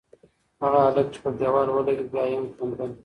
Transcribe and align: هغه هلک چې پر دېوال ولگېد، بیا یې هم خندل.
هغه 0.63 0.79
هلک 0.85 1.05
چې 1.13 1.19
پر 1.23 1.31
دېوال 1.39 1.67
ولگېد، 1.71 2.07
بیا 2.13 2.23
یې 2.29 2.35
هم 2.39 2.47
خندل. 2.57 2.91